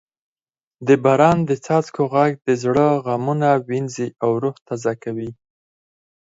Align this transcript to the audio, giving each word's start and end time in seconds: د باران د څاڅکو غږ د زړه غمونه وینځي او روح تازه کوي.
د 0.87 0.89
باران 1.03 1.37
د 1.49 1.51
څاڅکو 1.65 2.03
غږ 2.13 2.31
د 2.47 2.49
زړه 2.63 2.85
غمونه 3.05 3.49
وینځي 3.67 4.07
او 4.23 4.31
روح 4.41 4.55
تازه 4.67 4.93
کوي. 5.03 5.31